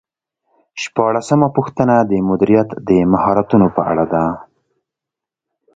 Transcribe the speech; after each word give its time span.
شپاړسمه 0.81 1.47
پوښتنه 1.57 1.95
د 2.11 2.11
مدیریت 2.29 2.69
د 2.87 2.89
مهارتونو 3.11 3.67
په 3.75 3.81
اړه 3.91 4.05
ده. 4.13 4.25